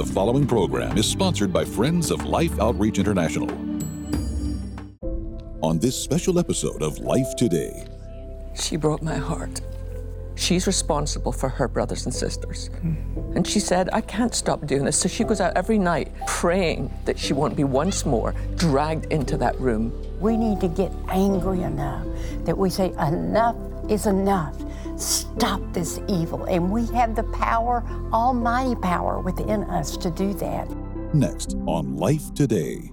[0.00, 3.50] The following program is sponsored by Friends of Life Outreach International.
[5.60, 7.86] On this special episode of Life Today,
[8.54, 9.60] She broke my heart.
[10.36, 12.68] She's responsible for her brothers and sisters.
[12.80, 12.94] Hmm.
[13.36, 14.98] And she said, I can't stop doing this.
[14.98, 19.36] So she goes out every night praying that she won't be once more dragged into
[19.36, 19.92] that room.
[20.18, 22.06] We need to get angry enough
[22.46, 23.54] that we say, enough
[23.90, 24.56] is enough.
[25.00, 26.44] Stop this evil.
[26.44, 27.82] And we have the power,
[28.12, 30.68] almighty power within us to do that.
[31.14, 32.92] next on Life Today.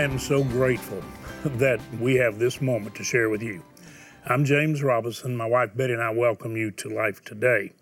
[0.00, 1.02] I am so grateful
[1.44, 3.62] that we have this moment to share with you.
[4.24, 5.36] I'm James Robison.
[5.36, 7.72] My wife Betty and I welcome you to Life Today.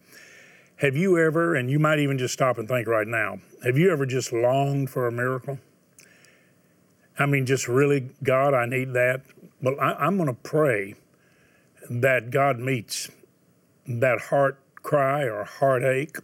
[0.78, 3.92] Have you ever, and you might even just stop and think right now, have you
[3.92, 5.60] ever just longed for a miracle?
[7.20, 9.20] I mean, just really, God, I need that.
[9.62, 10.96] Well, I, I'm going to pray
[11.88, 13.10] that God meets
[13.86, 16.16] that heart cry or heartache.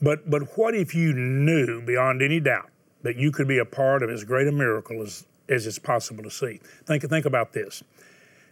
[0.00, 2.70] But, but what if you knew beyond any doubt
[3.06, 6.24] that you could be a part of as great a miracle as, as it's possible
[6.24, 6.60] to see?
[6.84, 7.84] Think, think about this.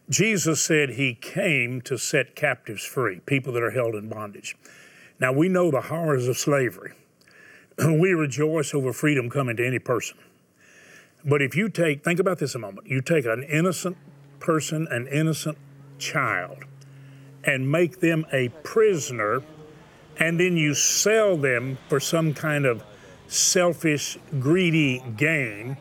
[0.08, 4.56] Jesus said he came to set captives free, people that are held in bondage.
[5.18, 6.92] Now, we know the horrors of slavery.
[7.78, 10.18] we rejoice over freedom coming to any person.
[11.24, 13.96] But if you take, think about this a moment, you take an innocent
[14.38, 15.58] person, an innocent
[15.98, 16.58] child,
[17.42, 19.42] and make them a prisoner,
[20.18, 22.84] and then you sell them for some kind of
[23.34, 25.76] selfish, greedy gain,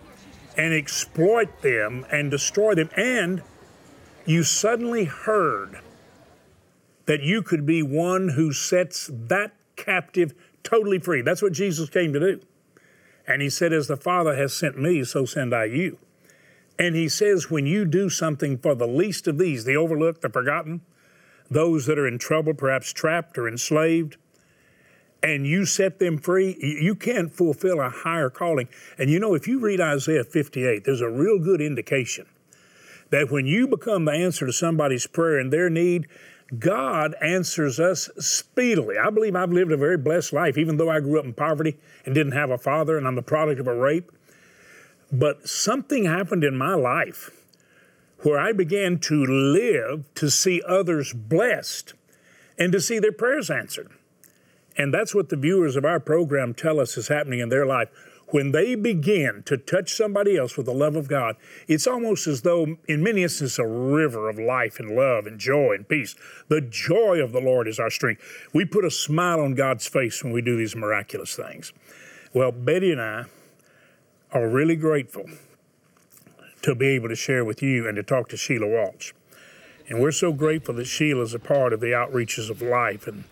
[0.57, 3.41] and exploit them and destroy them, and
[4.25, 5.79] you suddenly heard
[7.05, 11.21] that you could be one who sets that captive totally free.
[11.21, 12.41] That's what Jesus came to do.
[13.27, 15.97] And he said, As the Father has sent me, so send I you.
[16.79, 20.29] And he says, When you do something for the least of these, the overlooked, the
[20.29, 20.81] forgotten,
[21.49, 24.17] those that are in trouble, perhaps trapped or enslaved,
[25.23, 28.67] and you set them free, you can't fulfill a higher calling.
[28.97, 32.25] And you know, if you read Isaiah 58, there's a real good indication
[33.09, 36.07] that when you become the answer to somebody's prayer and their need,
[36.59, 38.97] God answers us speedily.
[38.97, 41.77] I believe I've lived a very blessed life, even though I grew up in poverty
[42.05, 44.11] and didn't have a father and I'm the product of a rape.
[45.11, 47.31] But something happened in my life
[48.23, 51.93] where I began to live to see others blessed
[52.57, 53.89] and to see their prayers answered.
[54.77, 57.89] And that's what the viewers of our program tell us is happening in their life.
[58.27, 61.35] When they begin to touch somebody else with the love of God,
[61.67, 65.73] it's almost as though, in many instances, a river of life and love and joy
[65.75, 66.15] and peace.
[66.47, 68.23] The joy of the Lord is our strength.
[68.51, 71.73] We put a smile on God's face when we do these miraculous things.
[72.33, 73.25] Well, Betty and I
[74.31, 75.25] are really grateful
[76.63, 79.13] to be able to share with you and to talk to Sheila Walsh.
[79.87, 83.25] And we're so grateful that Sheila's a part of the outreaches of life and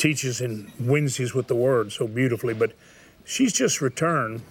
[0.00, 2.54] teaches in Wednesdays with the Word so beautifully.
[2.54, 2.72] But
[3.24, 4.42] she's just returned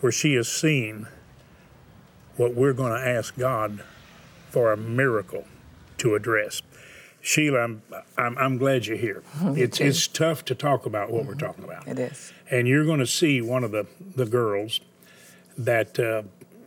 [0.00, 1.06] where she has seen
[2.36, 3.84] what we're going to ask God
[4.50, 5.44] for a miracle
[5.98, 6.62] to address.
[7.20, 7.82] Sheila, I'm,
[8.16, 9.22] I'm, I'm glad you're here.
[9.42, 11.86] It's, it's tough to talk about what we're talking about.
[11.86, 12.32] It is.
[12.50, 14.80] And you're going to see one of the, the girls
[15.58, 16.22] that uh,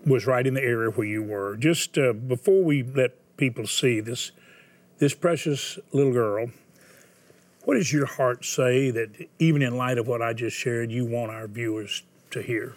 [0.06, 1.56] was right in the area where you were.
[1.56, 4.32] Just uh, before we let people see this,
[5.00, 6.52] this precious little girl,
[7.64, 11.06] what does your heart say that even in light of what I just shared, you
[11.06, 12.76] want our viewers to hear?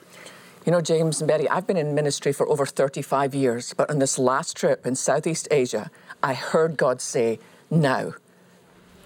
[0.67, 3.99] You know, James and Betty, I've been in ministry for over 35 years, but on
[3.99, 5.91] this last trip in Southeast Asia,
[6.23, 7.39] I heard God say,
[7.71, 8.15] now.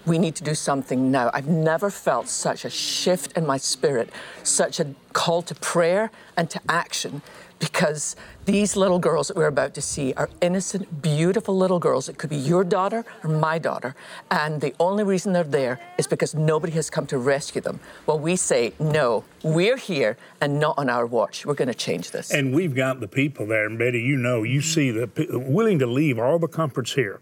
[0.05, 1.29] We need to do something now.
[1.33, 4.09] I've never felt such a shift in my spirit,
[4.43, 7.21] such a call to prayer and to action,
[7.59, 8.15] because
[8.45, 12.09] these little girls that we're about to see are innocent, beautiful little girls.
[12.09, 13.95] It could be your daughter or my daughter.
[14.31, 17.79] And the only reason they're there is because nobody has come to rescue them.
[18.05, 21.45] Well, we say, no, we're here and not on our watch.
[21.45, 22.31] We're going to change this.
[22.31, 25.85] And we've got the people there, and Betty, you know, you see the willing to
[25.85, 27.19] leave all the comforts here.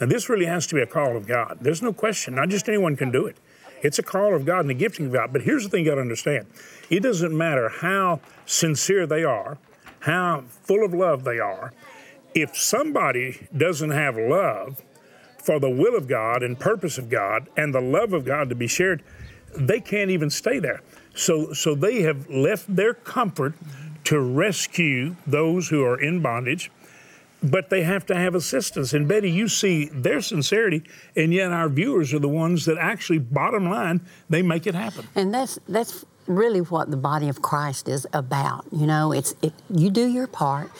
[0.00, 1.58] And this really has to be a call of God.
[1.60, 2.34] There's no question.
[2.34, 3.36] Not just anyone can do it.
[3.82, 5.32] It's a call of God and the gifting of God.
[5.32, 6.46] But here's the thing you got to understand:
[6.88, 9.58] it doesn't matter how sincere they are,
[10.04, 11.72] how full of love they are.
[12.34, 14.82] If somebody doesn't have love
[15.38, 18.54] for the will of God and purpose of God and the love of God to
[18.54, 19.02] be shared,
[19.56, 20.80] they can't even stay there.
[21.14, 23.54] So, so they have left their comfort
[24.04, 26.70] to rescue those who are in bondage.
[27.42, 28.94] but they have to have assistance.
[28.94, 30.82] And Betty, you see their sincerity,
[31.14, 35.06] and yet our viewers are the ones that actually, bottom line, they make it happen.
[35.14, 38.64] And that's that's really what the body of Christ is about.
[38.72, 40.70] You know, it's it, you do your part.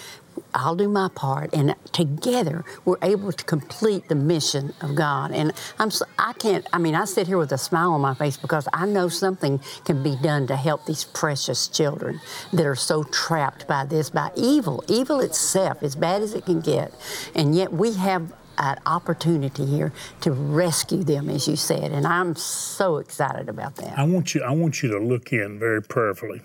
[0.52, 5.30] I'll do my part, and together we're able to complete the mission of God.
[5.32, 6.66] And I'm, I can't.
[6.72, 9.60] I mean, I sit here with a smile on my face because I know something
[9.84, 12.20] can be done to help these precious children
[12.52, 16.60] that are so trapped by this, by evil, evil itself, as bad as it can
[16.60, 16.92] get.
[17.34, 22.34] And yet we have an opportunity here to rescue them, as you said, and I'm
[22.36, 23.98] so excited about that.
[23.98, 24.42] I want you.
[24.42, 26.42] I want you to look in very prayerfully.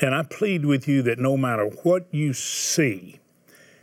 [0.00, 3.18] And I plead with you that no matter what you see,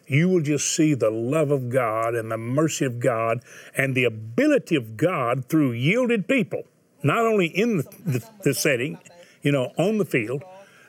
[0.05, 3.41] you will just see the love of God and the mercy of God
[3.75, 6.63] and the ability of God through yielded people,
[7.01, 8.99] not only in the, the, the setting,
[9.41, 10.43] you know, on the field,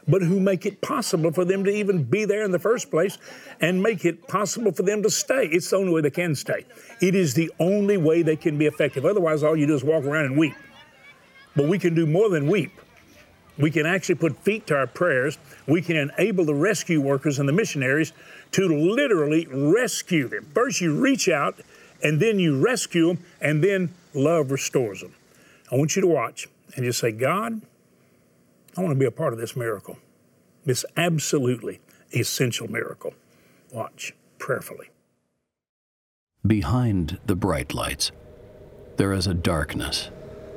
[0.07, 3.19] but who make it possible for them to even be there in the first place
[3.61, 5.47] and make it possible for them to stay.
[5.47, 6.65] It's the only way they can stay.
[7.01, 9.05] It is the only way they can be effective.
[9.05, 10.55] Otherwise, all you do is walk around and weep.
[11.57, 12.73] But we can do more than weep.
[13.57, 15.39] We can actually put feet to our prayers.
[15.67, 18.13] We can enable the rescue workers and the missionaries
[18.53, 20.51] to literally rescue them.
[20.55, 21.61] First, you reach out,
[22.03, 25.15] and then you rescue them, and then love restores them.
[25.71, 27.63] I want you to watch and just say, God,
[28.78, 29.98] I want to be a part of this miracle,
[30.66, 31.80] this absolutely
[32.14, 33.14] essential miracle.
[33.72, 34.90] Watch prayerfully.
[36.46, 38.12] Behind the bright lights,
[38.98, 40.10] there is a darkness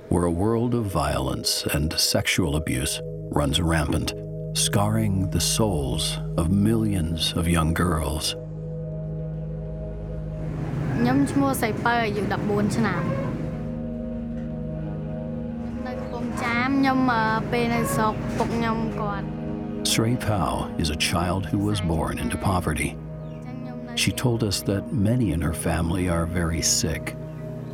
[0.08, 3.00] where a world of violence and sexual abuse
[3.30, 4.12] runs rampant,
[4.54, 8.36] scarring the souls of millions of young girls.
[10.98, 13.25] ខ្ញុំឈ្មោះសៃពៅអាយុ14ឆ្នាំនៅ
[16.66, 16.98] ង់ចាមខ្ញុំ
[17.52, 19.26] ពេលនៅស្រុកពុកខ្ញុំគាត់
[19.92, 22.90] Srey Pao is a child who was born into poverty.
[24.02, 27.04] She told us that many in her family are very sick,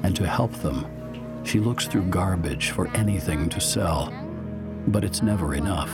[0.05, 0.79] and to help them,
[1.49, 4.00] she looks through garbage for anything to sell.
[4.94, 5.93] But it's never enough.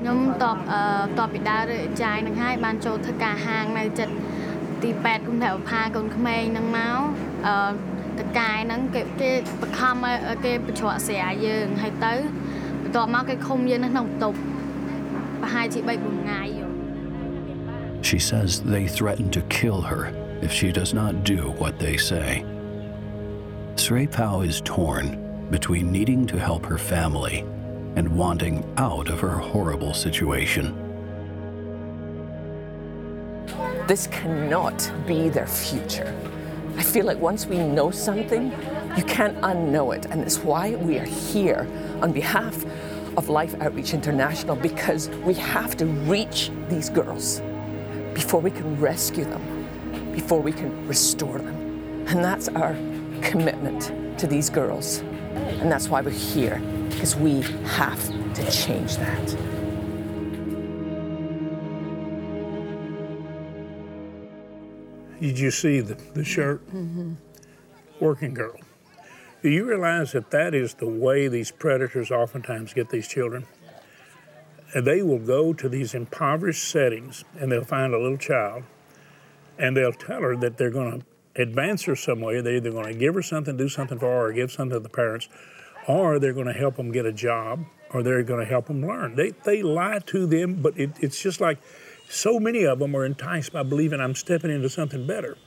[0.00, 0.82] ខ្ញុំតបអឺ
[1.18, 4.14] តបពីដើររើចាយនឹងហើយបានចូលធ្វើការហាងនៅចិត្ត
[4.82, 6.98] ទី8គុំថៅផាកូនក្មេងនឹងមក
[7.46, 7.72] អឺ
[8.20, 12.14] តកាយហ្នឹងគេគេបខំឲ្យគេបញ្ច្រកស្រាយើងហើយទៅ
[12.82, 14.38] បន្ទាប់មកគេឃុំយើងនៅក្នុងបន្ទប់
[15.42, 16.42] ប្រហែលជា3 4ថ្ងៃ
[18.08, 20.02] She says they threaten to kill her
[20.46, 22.28] if she does not do what they say.
[23.82, 25.06] Srey Pao is torn
[25.50, 27.44] between needing to help her family
[27.96, 30.66] and wanting out of her horrible situation.
[33.86, 36.12] This cannot be their future.
[36.77, 38.51] I feel like once we know something,
[38.97, 40.05] you can't unknow it.
[40.05, 41.67] And it's why we are here
[42.01, 42.65] on behalf
[43.17, 47.41] of Life Outreach International because we have to reach these girls
[48.13, 52.05] before we can rescue them, before we can restore them.
[52.07, 52.73] And that's our
[53.21, 54.99] commitment to these girls.
[54.99, 59.60] And that's why we're here, because we have to change that.
[65.21, 66.65] Did you see the, the shirt?
[66.69, 67.13] Mm-hmm.
[67.99, 68.59] Working girl.
[69.43, 73.45] Do you realize that that is the way these predators oftentimes get these children?
[74.73, 78.63] And they will go to these impoverished settings and they'll find a little child
[79.59, 82.41] and they'll tell her that they're going to advance her some way.
[82.41, 84.79] They're either going to give her something, do something for her, or give something to
[84.79, 85.29] the parents,
[85.87, 88.85] or they're going to help them get a job, or they're going to help them
[88.85, 89.15] learn.
[89.15, 91.59] They, they lie to them, but it, it's just like
[92.11, 95.37] so many of them are enticed by believing I'm stepping into something better.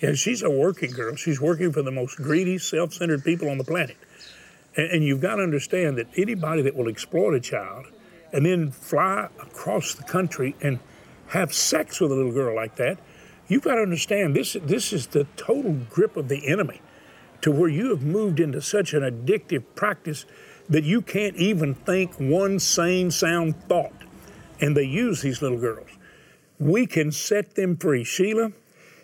[0.00, 1.14] Yeah, she's a working girl.
[1.14, 3.96] She's working for the most greedy, self centered people on the planet.
[4.76, 7.86] And, and you've got to understand that anybody that will exploit a child
[8.32, 10.80] and then fly across the country and
[11.28, 12.98] have sex with a little girl like that,
[13.46, 16.82] you've got to understand this, this is the total grip of the enemy
[17.40, 20.26] to where you have moved into such an addictive practice
[20.68, 24.03] that you can't even think one sane, sound thought.
[24.60, 25.88] And they use these little girls.
[26.58, 28.04] We can set them free.
[28.04, 28.52] Sheila,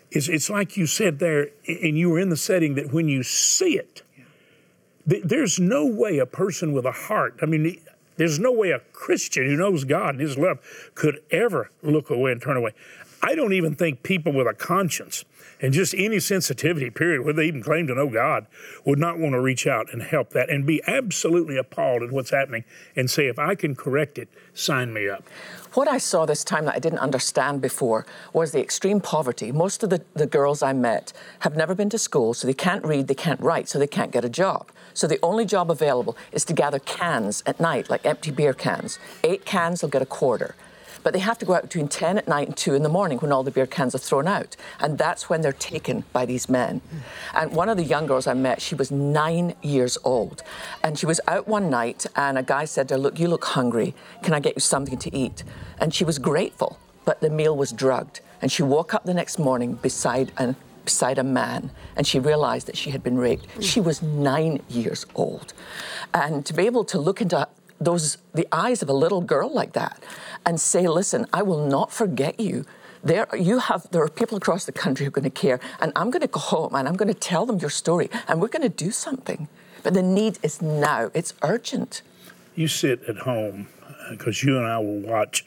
[0.09, 3.23] it's, it's like you said there, and you were in the setting that when you
[3.23, 4.01] see it,
[5.09, 7.79] th- there's no way a person with a heart, I mean,
[8.17, 10.59] there's no way a Christian who knows God and His love
[10.95, 12.73] could ever look away and turn away.
[13.23, 15.25] I don't even think people with a conscience
[15.61, 18.47] and just any sensitivity, period, whether they even claim to know God,
[18.83, 22.31] would not want to reach out and help that and be absolutely appalled at what's
[22.31, 22.63] happening
[22.95, 25.23] and say, if I can correct it, sign me up.
[25.73, 29.51] What I saw this time that I didn't understand before was the extreme poverty.
[29.51, 32.83] Most of the, the girls I met have never been to school, so they can't
[32.83, 34.71] read, they can't write, so they can't get a job.
[34.93, 38.99] So the only job available is to gather cans at night, like empty beer cans.
[39.23, 40.55] Eight cans, they'll get a quarter.
[41.03, 43.17] But they have to go out between 10 at night and 2 in the morning
[43.19, 44.55] when all the beer cans are thrown out.
[44.79, 46.81] And that's when they're taken by these men.
[47.33, 50.43] And one of the young girls I met, she was nine years old.
[50.83, 53.45] And she was out one night, and a guy said to her, Look, you look
[53.45, 53.95] hungry.
[54.23, 55.43] Can I get you something to eat?
[55.79, 58.21] And she was grateful, but the meal was drugged.
[58.41, 62.67] And she woke up the next morning beside an beside a man and she realized
[62.67, 63.45] that she had been raped.
[63.63, 65.53] She was nine years old.
[66.13, 67.47] And to be able to look into
[67.81, 70.01] those the eyes of a little girl like that
[70.45, 72.65] and say, listen, I will not forget you.
[73.03, 75.91] There you have there are people across the country who are going to care, and
[75.95, 78.47] I'm going to go home and I'm going to tell them your story, and we're
[78.47, 79.47] going to do something.
[79.83, 81.09] But the need is now.
[81.15, 82.03] It's urgent.
[82.55, 85.43] You sit at home uh, because you and I will watch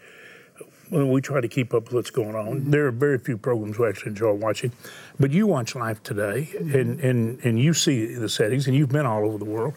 [0.91, 2.71] well, we try to keep up with what's going on.
[2.71, 4.73] There are very few programs we actually enjoy watching,
[5.19, 9.07] but you watch Life Today, and, and, and you see the settings, and you've been
[9.07, 9.75] all over the world.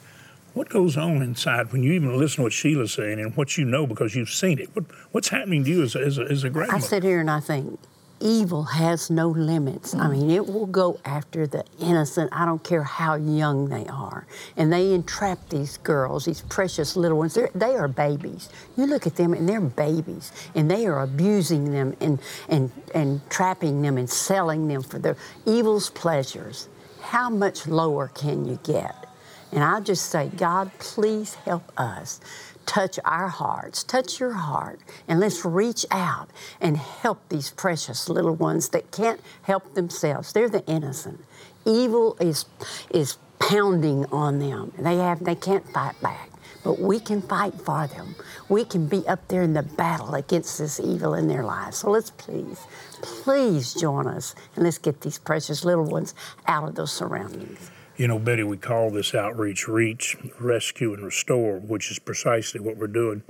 [0.57, 3.63] What goes on inside when you even listen to what Sheila's saying and what you
[3.63, 4.75] know because you've seen it?
[4.75, 6.83] What, what's happening to you as a, as a, as a grandmother?
[6.83, 7.79] I sit here and I think,
[8.19, 9.93] evil has no limits.
[9.93, 12.31] I mean, it will go after the innocent.
[12.33, 14.25] I don't care how young they are.
[14.55, 17.35] And they entrap these girls, these precious little ones.
[17.35, 18.49] They're, they are babies.
[18.75, 20.31] You look at them and they're babies.
[20.55, 25.17] And they are abusing them and, and, and trapping them and selling them for their
[25.45, 26.67] evil's pleasures.
[26.99, 29.06] How much lower can you get?
[29.51, 32.19] And I just say, God, please help us
[32.65, 38.35] touch our hearts, touch your heart, and let's reach out and help these precious little
[38.35, 40.33] ones that can't help themselves.
[40.33, 41.23] They're the innocent.
[41.65, 42.45] Evil is
[42.91, 44.73] is pounding on them.
[44.77, 46.29] They have they can't fight back.
[46.63, 48.15] But we can fight for them.
[48.49, 51.77] We can be up there in the battle against this evil in their lives.
[51.77, 52.59] So let's please,
[53.01, 56.13] please join us and let's get these precious little ones
[56.45, 57.71] out of those surroundings.
[57.97, 62.77] You know, Betty, we call this outreach reach, rescue, and restore, which is precisely what
[62.77, 63.23] we're doing.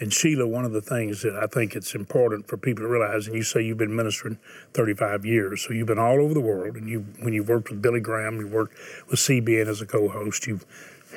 [0.00, 3.26] And Sheila, one of the things that I think it's important for people to realize,
[3.26, 4.38] and you say you've been ministering
[4.72, 7.82] 35 years, so you've been all over the world, and you when you've worked with
[7.82, 8.74] Billy Graham, you worked
[9.10, 10.64] with CBN as a co-host, you've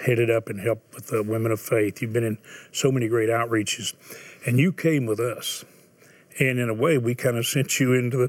[0.05, 2.37] headed up and helped with the Women of Faith, you've been in
[2.73, 3.93] so many great outreaches,
[4.45, 5.63] and you came with us,
[6.39, 8.27] and in a way, we kind of sent you into the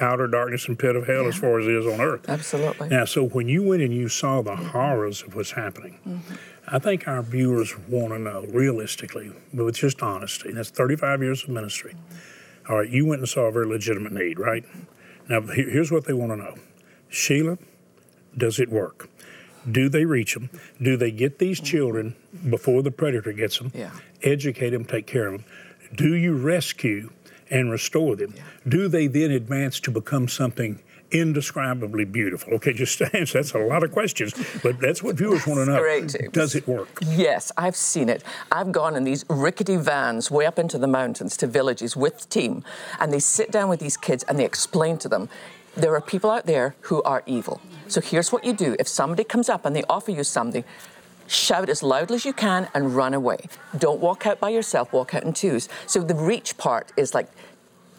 [0.00, 1.28] outer darkness and pit of hell yeah.
[1.28, 2.28] as far as it is on earth.
[2.28, 2.88] Absolutely.
[2.88, 6.34] Now, so when you went and you saw the horrors of what's happening, mm-hmm.
[6.66, 10.52] I think our viewers want to know realistically, but with just honesty.
[10.52, 11.94] That's 35 years of ministry.
[12.68, 14.64] All right, you went and saw a very legitimate need, right?
[15.28, 16.54] Now, here's what they want to know
[17.08, 17.58] Sheila,
[18.36, 19.08] does it work?
[19.70, 20.50] Do they reach them?
[20.80, 22.14] Do they get these children
[22.48, 23.72] before the predator gets them?
[23.74, 23.90] Yeah.
[24.22, 25.44] Educate them, take care of them.
[25.94, 27.10] Do you rescue
[27.50, 28.42] and restore them, yeah.
[28.66, 32.54] do they then advance to become something indescribably beautiful?
[32.54, 35.66] Okay, just to answer, that's a lot of questions, but that's what viewers want to
[35.66, 35.80] know.
[35.80, 36.88] Great, Does it work?
[37.02, 38.22] Yes, I've seen it.
[38.52, 42.64] I've gone in these rickety vans way up into the mountains to villages with team,
[43.00, 45.28] and they sit down with these kids and they explain to them
[45.76, 47.60] there are people out there who are evil.
[47.86, 50.64] So here's what you do if somebody comes up and they offer you something,
[51.28, 53.38] shout as loudly as you can and run away.
[53.76, 55.68] Don't walk out by yourself, walk out in twos.
[55.86, 57.30] So the reach part is like,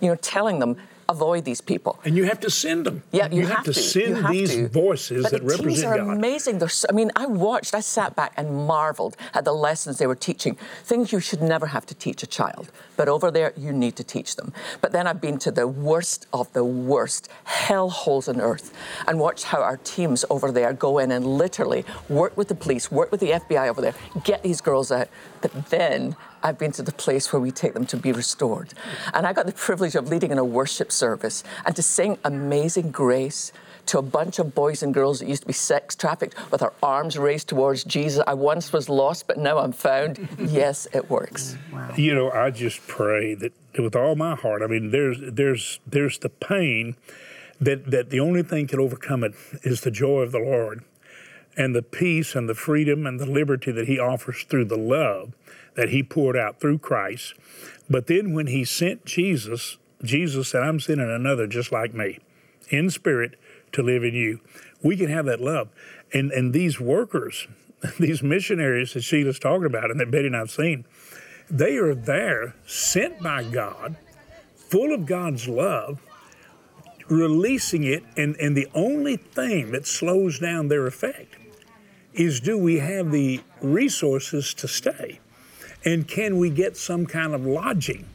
[0.01, 0.77] you know, telling them
[1.09, 1.99] avoid these people.
[2.05, 3.03] And you have to send them.
[3.11, 4.69] Yeah, you, you have, have, to, send have these to.
[4.69, 6.17] voices but that the represent are God.
[6.17, 6.65] amazing.
[6.67, 10.15] So, I mean, I watched, I sat back and marveled at the lessons they were
[10.15, 10.55] teaching.
[10.83, 14.03] Things you should never have to teach a child, but over there you need to
[14.03, 14.53] teach them.
[14.81, 18.71] But then I've been to the worst of the worst hell holes on earth
[19.07, 22.91] and watched how our teams over there go in and literally work with the police,
[22.91, 25.09] work with the FBI over there, get these girls out.
[25.41, 28.73] But then I've been to the place where we take them to be restored.
[29.13, 32.91] And I got the privilege of leading in a worship service and to sing Amazing
[32.91, 33.51] Grace
[33.87, 36.73] to a bunch of boys and girls that used to be sex trafficked with our
[36.83, 38.23] arms raised towards Jesus.
[38.27, 40.29] I once was lost, but now I'm found.
[40.39, 41.57] yes, it works.
[41.73, 41.93] Wow.
[41.95, 44.61] You know, I just pray that with all my heart.
[44.61, 46.95] I mean, there's there's there's the pain
[47.59, 50.83] that that the only thing can overcome it is the joy of the Lord
[51.57, 55.33] and the peace and the freedom and the liberty that he offers through the love
[55.75, 57.33] that he poured out through Christ.
[57.89, 62.19] But then when he sent Jesus, Jesus said, I'm sending another just like me
[62.69, 63.35] in spirit
[63.73, 64.39] to live in you.
[64.81, 65.69] We can have that love.
[66.13, 67.47] And, and these workers,
[67.99, 70.85] these missionaries that Sheila's talking about and that Betty and I've seen,
[71.49, 73.97] they are there sent by God,
[74.55, 75.99] full of God's love,
[77.09, 78.03] releasing it.
[78.15, 81.35] And, and the only thing that slows down their effect
[82.13, 85.19] is do we have the resources to stay?
[85.85, 88.05] And can we get some kind of lodging?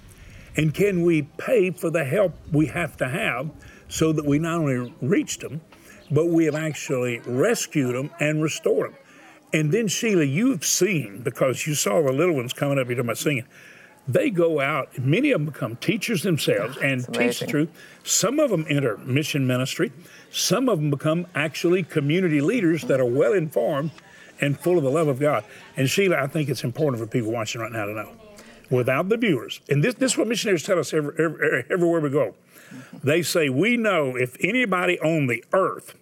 [0.57, 3.51] And can we pay for the help we have to have
[3.89, 5.61] so that we not only reached them,
[6.11, 8.99] but we have actually rescued them and restored them?
[9.53, 13.07] And then, Sheila, you've seen, because you saw the little ones coming up, you're talking
[13.07, 13.47] about singing,
[14.07, 17.71] they go out, many of them become teachers themselves and That's teach the truth.
[18.03, 19.93] Some of them enter mission ministry.
[20.31, 23.93] Some of them become actually community leaders that are well informed
[24.41, 25.45] and full of the love of God.
[25.77, 28.13] And Sheila, I think it's important for people watching right now to know.
[28.71, 32.09] Without the viewers, and this, this is what missionaries tell us every, every, everywhere we
[32.09, 32.35] go.
[33.03, 35.95] They say, We know if anybody on the earth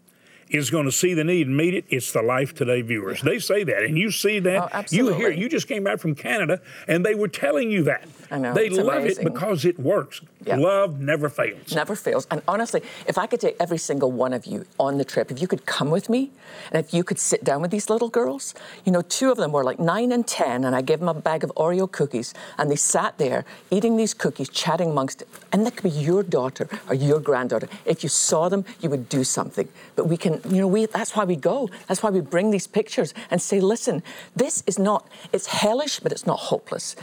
[0.49, 3.23] is going to see the need and meet it, it's the Life Today viewers.
[3.23, 4.71] They say that, and you see that.
[4.73, 5.31] Oh, you hear.
[5.31, 8.07] You just came back from Canada, and they were telling you that.
[8.33, 9.27] I know, They it's love amazing.
[9.27, 10.23] it because it works.
[10.47, 10.57] Yeah.
[10.57, 11.73] Love never fails.
[11.75, 12.27] Never fails.
[12.31, 15.41] And honestly, if I could take every single one of you on the trip, if
[15.41, 16.31] you could come with me,
[16.73, 18.55] and if you could sit down with these little girls,
[18.87, 21.15] you know, two of them were like nine and 10, and I gave them a
[21.15, 25.23] bag of Oreo cookies, and they sat there eating these cookies, chatting amongst,
[25.53, 27.69] and that could be your daughter or your granddaughter.
[27.85, 29.69] If you saw them, you would do something.
[29.95, 31.69] But we can, you know, we, that's why we go.
[31.87, 34.03] That's why we bring these pictures and say, listen,
[34.35, 36.97] this is not, it's hellish, but it's not hopeless.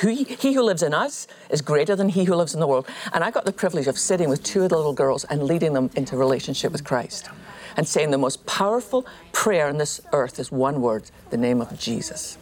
[0.00, 2.88] He, he who lives in us is greater than he who lives in the world.
[3.12, 5.72] And I got the privilege of sitting with two of the little girls and leading
[5.72, 7.28] them into relationship with Christ
[7.76, 11.78] and saying the most powerful prayer on this earth is one word, the name of
[11.78, 12.38] Jesus.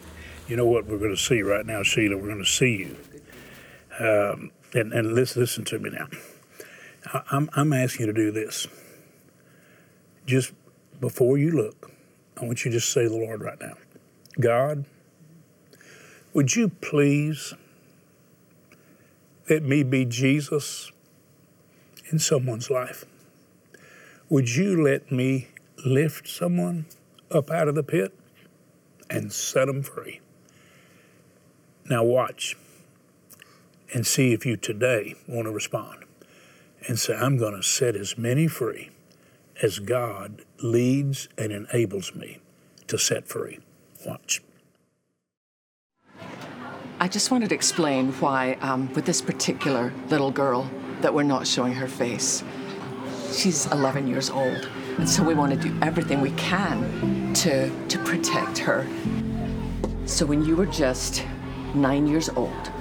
[0.49, 2.17] You know what we're going to see right now, Sheila?
[2.17, 2.97] We're going to see you.
[3.99, 6.09] Um, and and listen, listen to me now.
[7.31, 8.67] I'm, I'm asking you to do this.
[10.27, 10.53] Just
[11.01, 11.91] before you look,
[12.41, 13.75] I want you to just say the Lord right now
[14.41, 14.85] God,
[16.33, 17.55] would you please
[19.53, 20.91] let me be Jesus
[22.11, 23.05] in someone's life?
[24.31, 25.49] Would you let me
[25.85, 26.87] lift someone
[27.31, 28.19] up out of the pit
[29.11, 30.21] and set them free?
[31.85, 32.57] Now, watch
[33.93, 36.05] and see if you today want to respond
[36.89, 38.89] and say, I'm going to set as many free
[39.63, 42.39] as God leads and enables me
[42.87, 43.59] to set free.
[44.07, 44.41] Watch.
[47.02, 50.70] I just wanted to explain why, um, with this particular little girl,
[51.02, 52.44] that we're not showing her face.
[53.32, 58.00] She's 11 years old, and so we want to do everything we can to, to
[58.00, 58.88] protect her.
[60.06, 61.24] So when you were just
[61.76, 62.72] nine years old,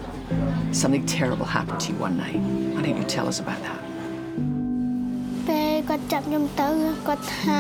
[0.73, 2.41] something terrible happened to you one night.
[2.75, 3.81] Why don't you tell us about that?
[5.49, 6.69] ពេលគាត់ចាប់ខ្ញុំទៅ
[7.07, 7.59] គាត់ថា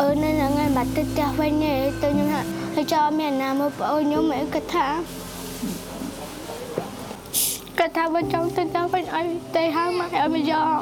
[0.00, 2.40] អឺនៅហ្នឹងហើយបាត់ទៅផ្ទះវិញហើយទៅខ្ញុំថា
[2.74, 4.86] ហើយចោលមានអ្នកណាមើលប្អូនខ្ញុំហើយគាត់ថា
[7.85, 10.81] គាត់ថាបើចង់ទៅផ្ទះវិញឲ្យទៅហៅម៉ែឲ្យមកយក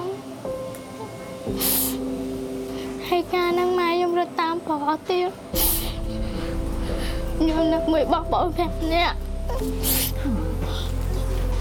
[3.09, 5.29] ហើយកាលហ្នឹងម៉ែខ្ញុំរត់តាមប្រកទៀត
[7.37, 9.11] ខ្ញុំនឹកមួយបោះបងប្រាប់អ្នក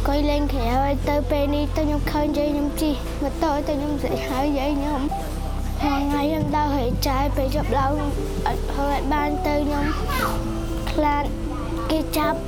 [0.09, 5.01] កុយលេងក្រៅហើយទៅពេលនេះទៅខ្ញុំឃើញយាយខ្ញុំជិះម៉ូតូទៅខ្ញុំស្រីហៅយាយខ្ញុំ
[5.81, 7.93] ថ្ងៃថ្ងៃខ្ញុំដើរហេចាយពេលជប់ឡើង
[8.47, 9.85] អត់ហើយអត់បានទៅខ្ញុំ
[10.91, 11.25] ខ្លាច
[11.91, 12.39] គេចាប់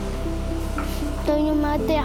[1.27, 2.05] ទៅខ្ញុំមកផ្ទះ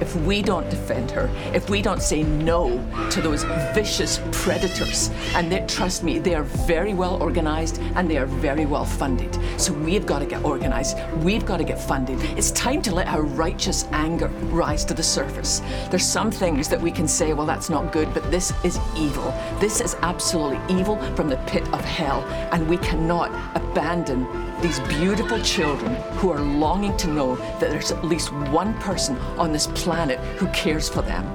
[0.00, 2.78] If we don't defend her, if we don't say no
[3.10, 8.18] to those vicious predators, and they, trust me, they are very well organized and they
[8.18, 9.38] are very well funded.
[9.60, 10.96] So we've got to get organized.
[11.22, 12.20] We've got to get funded.
[12.38, 15.60] It's time to let our righteous anger rise to the surface.
[15.90, 19.32] There's some things that we can say, well, that's not good, but this is evil.
[19.60, 22.22] This is absolutely evil from the pit of hell.
[22.52, 24.26] And we cannot abandon
[24.62, 29.52] these beautiful children who are longing to know that there's at least one person on
[29.52, 31.26] this planet who cares for them.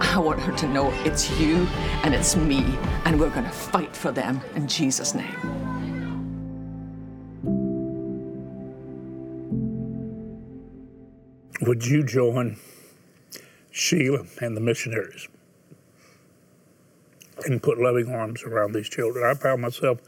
[0.00, 1.66] I want her to know it's you
[2.02, 2.64] and it's me,
[3.04, 5.64] and we're going to fight for them in Jesus' name.
[11.60, 12.56] Would you join
[13.70, 15.28] Sheila and the missionaries
[17.46, 19.24] and put loving arms around these children?
[19.24, 20.00] I found myself,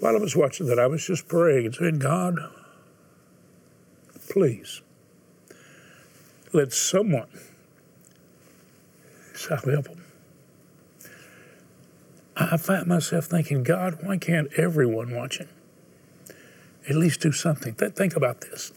[0.00, 2.38] while I was watching that, I was just praying and saying, God,
[4.28, 4.82] please
[6.52, 7.28] let someone
[9.48, 10.04] help them.
[12.36, 15.48] I find myself thinking, God, why can't everyone watching
[16.88, 17.74] at least do something?
[17.74, 18.72] Th- think about this.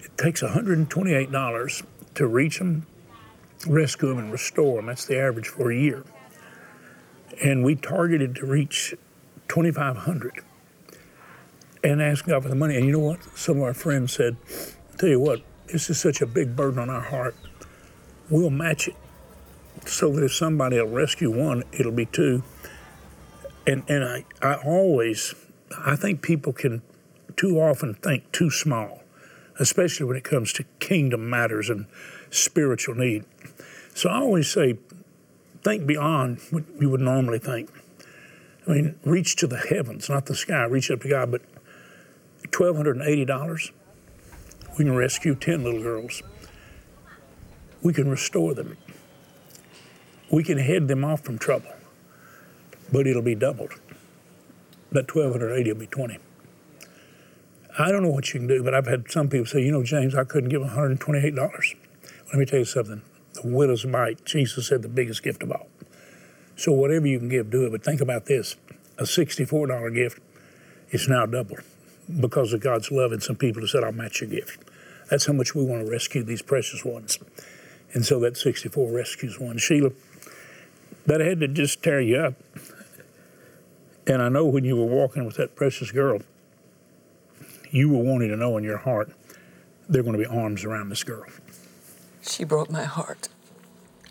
[0.00, 1.82] It takes $128
[2.14, 2.86] to reach them,
[3.68, 4.86] rescue them, and restore them.
[4.86, 6.04] That's the average for a year.
[7.42, 8.94] And we targeted to reach
[9.56, 10.44] 2,500
[11.82, 12.76] and asked God for the money.
[12.76, 13.22] And you know what?
[13.38, 14.36] Some of our friends said,
[14.98, 17.34] Tell you what, this is such a big burden on our heart.
[18.28, 18.96] We'll match it
[19.86, 22.42] so that if somebody will rescue one, it'll be two.
[23.66, 25.34] And and I, I always
[25.78, 26.82] I think people can
[27.34, 29.04] too often think too small,
[29.58, 31.86] especially when it comes to kingdom matters and
[32.28, 33.24] spiritual need.
[33.94, 34.76] So I always say,
[35.64, 37.70] think beyond what you would normally think.
[38.66, 40.64] I mean, reach to the heavens, not the sky.
[40.64, 41.30] Reach up to God.
[41.30, 41.42] But
[42.50, 43.70] twelve hundred and eighty dollars,
[44.78, 46.22] we can rescue ten little girls.
[47.82, 48.76] We can restore them.
[50.30, 51.72] We can head them off from trouble,
[52.92, 53.74] but it'll be doubled.
[54.90, 56.18] That twelve hundred eighty will be twenty.
[57.78, 59.82] I don't know what you can do, but I've had some people say, you know,
[59.82, 61.74] James, I couldn't give $128.
[62.28, 63.02] Let me tell you something.
[63.34, 65.68] The widow's mite, Jesus said, the biggest gift of all.
[66.56, 67.70] So whatever you can give, do it.
[67.70, 68.56] But think about this:
[68.98, 70.20] a $64 gift
[70.90, 71.60] is now doubled
[72.20, 74.60] because of God's love and some people have said, "I'll match your gift."
[75.10, 77.18] That's how much we want to rescue these precious ones.
[77.92, 79.58] And so that 64 rescues one.
[79.58, 79.90] Sheila,
[81.06, 82.34] that had to just tear you up.
[84.06, 86.20] And I know when you were walking with that precious girl,
[87.70, 89.10] you were wanting to know in your heart
[89.88, 91.24] there are going to be arms around this girl.
[92.22, 93.28] She broke my heart.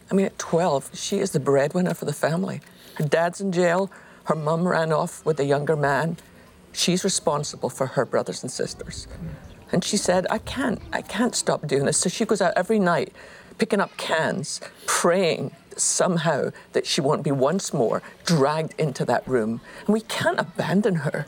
[0.10, 2.62] I mean, at 12, she is the breadwinner for the family.
[2.96, 3.92] Her dad's in jail.
[4.26, 6.18] Her mum ran off with a younger man.
[6.72, 9.08] She's responsible for her brothers and sisters.
[9.72, 11.98] And she said, I can't, I can't stop doing this.
[11.98, 13.14] So she goes out every night
[13.58, 19.62] picking up cans, praying somehow that she won't be once more dragged into that room.
[19.86, 21.26] And we can't abandon her.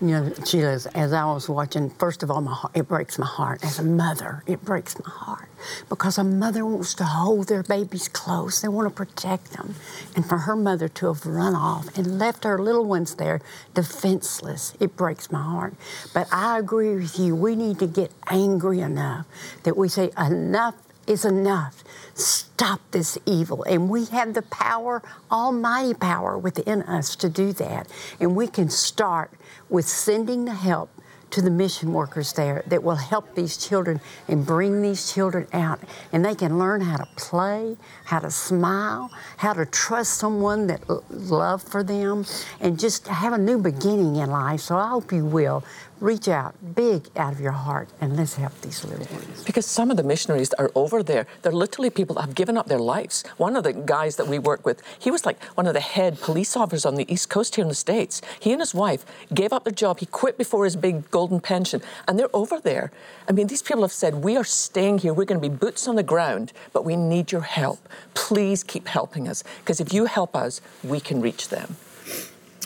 [0.00, 3.26] You know, Sheila, as, I was watching, first of all, my heart, it breaks my
[3.26, 3.64] heart.
[3.64, 5.48] As a mother, it breaks my heart
[5.88, 8.60] because a mother wants to hold their babies close.
[8.60, 9.76] They want to protect them.
[10.16, 13.40] And for her mother to have run off and left her little ones there
[13.72, 15.74] defenseless, it breaks my heart.
[16.12, 17.36] But I agree with you.
[17.36, 19.26] We need to get angry enough
[19.62, 20.74] that we say, enough
[21.06, 21.84] is enough.
[22.14, 23.62] Stop this evil.
[23.64, 27.88] And we have the power, almighty power within us to do that.
[28.20, 29.30] And we can start
[29.68, 30.90] with sending the help
[31.34, 35.80] to the mission workers there that will help these children and bring these children out.
[36.12, 40.88] And they can learn how to play, how to smile, how to trust someone that
[41.10, 42.24] love for them,
[42.60, 44.60] and just have a new beginning in life.
[44.60, 45.64] So I hope you will
[46.00, 49.44] reach out big out of your heart and let's help these little ones.
[49.44, 52.56] Because some of the missionaries that are over there, they're literally people that have given
[52.56, 53.24] up their lives.
[53.36, 56.20] One of the guys that we work with, he was like one of the head
[56.20, 58.20] police officers on the East Coast here in the States.
[58.40, 60.00] He and his wife gave up their job.
[60.00, 62.90] He quit before his big golden pension, and they're over there.
[63.28, 65.14] I mean, these people have said, We are staying here.
[65.14, 67.88] We're going to be boots on the ground, but we need your help.
[68.14, 71.76] Please keep helping us, because if you help us, we can reach them.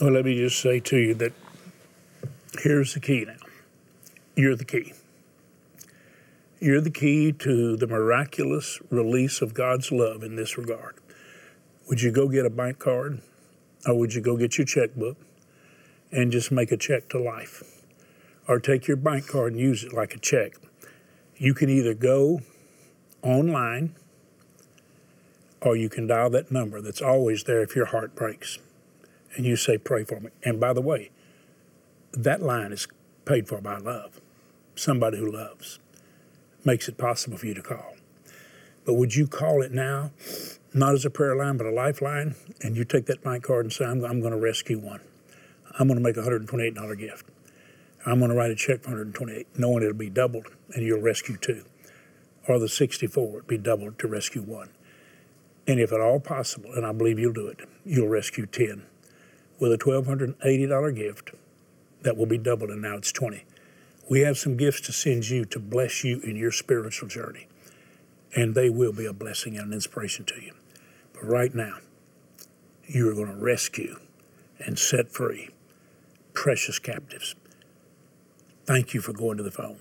[0.01, 1.33] Well, let me just say to you that
[2.57, 3.37] Here's the key now.
[4.35, 4.95] You're the key.
[6.61, 10.97] You're the key to the miraculous release of God's love in this regard.
[11.89, 13.21] Would you go get a bank card
[13.87, 15.17] or would you go get your checkbook
[16.11, 17.63] and just make a check to life?
[18.49, 20.55] Or take your bank card and use it like a check.
[21.37, 22.41] You can either go
[23.23, 23.95] online
[25.61, 28.59] or you can dial that number that's always there if your heart breaks
[29.37, 30.31] and you say, Pray for me.
[30.43, 31.11] And by the way,
[32.13, 32.89] that line is
[33.25, 34.21] paid for by love.
[34.75, 35.79] Somebody who loves
[36.65, 37.97] makes it possible for you to call.
[38.85, 40.13] But would you call it now,
[40.73, 43.73] not as a prayer line, but a lifeline, and you take that bank card and
[43.73, 45.01] say, I'm, I'm going to rescue one.
[45.79, 47.27] I'm going to make a $128 gift.
[48.07, 51.37] I'm going to write a check for 128, knowing it'll be doubled, and you'll rescue
[51.37, 51.65] two.
[52.49, 54.71] Or the 64 would be doubled to rescue one.
[55.67, 58.87] And if at all possible, and I believe you'll do it, you'll rescue 10
[59.61, 61.33] with a $1,280 gift
[62.03, 63.45] that will be doubled, and now it's 20.
[64.11, 67.47] We have some gifts to send you to bless you in your spiritual journey,
[68.35, 70.55] and they will be a blessing and an inspiration to you.
[71.13, 71.79] But right now,
[72.87, 73.97] you are going to rescue
[74.59, 75.51] and set free
[76.33, 77.35] precious captives.
[78.65, 79.79] Thank you for going to the phone.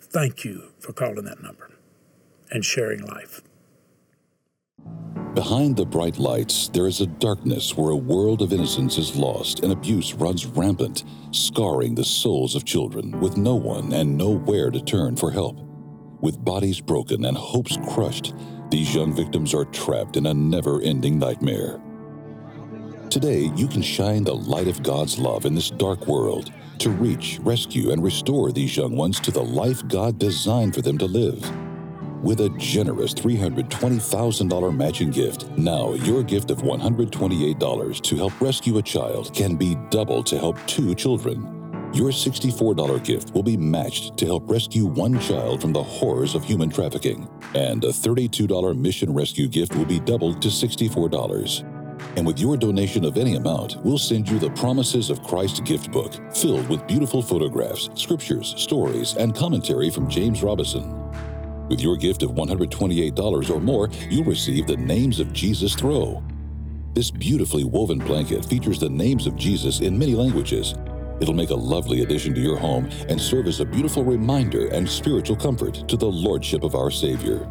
[0.00, 1.70] Thank you for calling that number
[2.50, 3.40] and sharing life.
[5.34, 9.64] Behind the bright lights, there is a darkness where a world of innocence is lost
[9.64, 14.80] and abuse runs rampant, scarring the souls of children with no one and nowhere to
[14.80, 15.58] turn for help.
[16.20, 18.32] With bodies broken and hopes crushed,
[18.70, 21.80] these young victims are trapped in a never ending nightmare.
[23.10, 27.40] Today, you can shine the light of God's love in this dark world to reach,
[27.42, 31.42] rescue, and restore these young ones to the life God designed for them to live
[32.24, 35.48] with a generous $320,000 matching gift.
[35.58, 40.58] Now, your gift of $128 to help rescue a child can be doubled to help
[40.66, 41.50] two children.
[41.92, 46.42] Your $64 gift will be matched to help rescue one child from the horrors of
[46.42, 51.70] human trafficking, and a $32 mission rescue gift will be doubled to $64.
[52.16, 55.92] And with your donation of any amount, we'll send you the Promises of Christ gift
[55.92, 61.00] book, filled with beautiful photographs, scriptures, stories, and commentary from James Robison.
[61.74, 66.22] With your gift of $128 or more, you'll receive the Names of Jesus throw.
[66.92, 70.76] This beautifully woven blanket features the names of Jesus in many languages
[71.20, 74.88] It'll make a lovely addition to your home and serve as a beautiful reminder and
[74.88, 77.48] spiritual comfort to the Lordship of our Savior.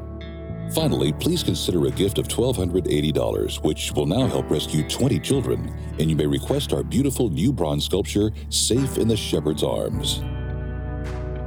[0.73, 6.09] Finally, please consider a gift of $1,280, which will now help rescue 20 children, and
[6.09, 10.21] you may request our beautiful new bronze sculpture, Safe in the Shepherd's Arms.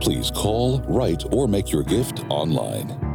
[0.01, 3.06] Please call, write, or make your gift online.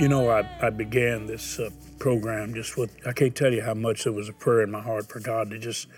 [0.00, 3.74] You know, I, I began this uh, program just with, I can't tell you how
[3.74, 5.88] much there was a prayer in my heart for God to just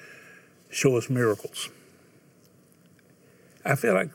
[0.71, 1.71] show us miracles.
[3.65, 4.11] I feel like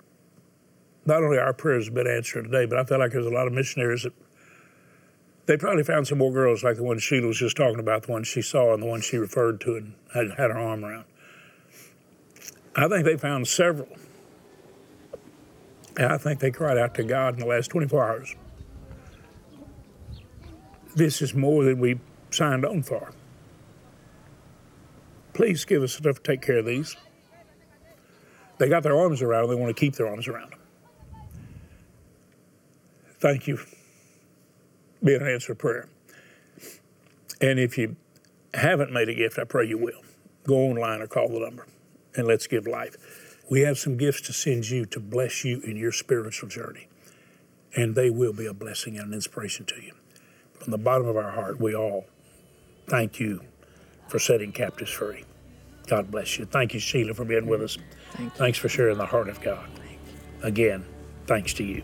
[1.06, 3.48] not only our prayers have been answered today, but I feel like there's a lot
[3.48, 4.12] of missionaries that
[5.46, 8.12] they probably found some more girls like the one Sheila was just talking about, the
[8.12, 11.06] one she saw and the one she referred to and had, had her arm around.
[12.76, 13.88] I think they found several.
[15.96, 18.36] And I think they cried out to God in the last 24 hours
[20.98, 22.00] this is more than we
[22.32, 23.12] signed on for.
[25.34, 26.98] Please give us enough to take care of these.
[28.58, 30.60] They got their arms around them, they want to keep their arms around them.
[33.20, 33.60] Thank you.
[35.04, 35.88] Be an answer prayer.
[37.40, 37.96] And if you
[38.56, 40.02] haven't made a gift, I pray you will.
[40.46, 41.68] Go online or call the number
[42.16, 42.98] and let's give life.
[43.52, 46.88] We have some gifts to send you to bless you in your spiritual journey,
[47.76, 49.94] and they will be a blessing and an inspiration to you
[50.60, 52.06] from the bottom of our heart, we all
[52.88, 53.42] thank you
[54.08, 55.24] for setting captives free.
[55.88, 56.46] God bless you.
[56.46, 57.78] Thank you, Sheila, for being with us.
[58.12, 59.70] Thank Thanks for sharing the heart of God.
[60.44, 60.86] Again,
[61.26, 61.84] thanks to you.